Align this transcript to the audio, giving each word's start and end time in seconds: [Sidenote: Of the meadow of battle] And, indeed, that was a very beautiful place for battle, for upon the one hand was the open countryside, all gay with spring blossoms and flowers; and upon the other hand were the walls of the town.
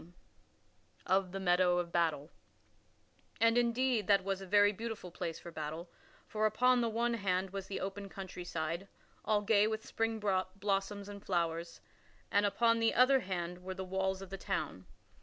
[Sidenote: 0.00 0.14
Of 1.04 1.32
the 1.32 1.40
meadow 1.40 1.76
of 1.78 1.92
battle] 1.92 2.30
And, 3.38 3.58
indeed, 3.58 4.06
that 4.06 4.24
was 4.24 4.40
a 4.40 4.46
very 4.46 4.72
beautiful 4.72 5.10
place 5.10 5.38
for 5.38 5.50
battle, 5.50 5.90
for 6.26 6.46
upon 6.46 6.80
the 6.80 6.88
one 6.88 7.12
hand 7.12 7.50
was 7.50 7.66
the 7.66 7.80
open 7.80 8.08
countryside, 8.08 8.88
all 9.26 9.42
gay 9.42 9.66
with 9.66 9.84
spring 9.84 10.18
blossoms 10.18 11.06
and 11.10 11.22
flowers; 11.22 11.82
and 12.30 12.46
upon 12.46 12.78
the 12.78 12.94
other 12.94 13.20
hand 13.20 13.62
were 13.62 13.74
the 13.74 13.84
walls 13.84 14.22
of 14.22 14.30
the 14.30 14.38
town. 14.38 14.86